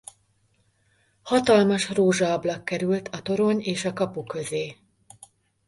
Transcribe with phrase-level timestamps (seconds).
[1.21, 4.77] Hatalmas rózsaablak került a torony és a kapu közé.